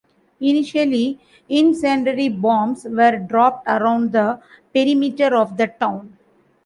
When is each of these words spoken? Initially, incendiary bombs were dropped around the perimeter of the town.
Initially, 0.39 1.19
incendiary 1.47 2.27
bombs 2.27 2.85
were 2.89 3.17
dropped 3.19 3.67
around 3.67 4.13
the 4.13 4.41
perimeter 4.73 5.35
of 5.35 5.57
the 5.57 5.67
town. 5.67 6.17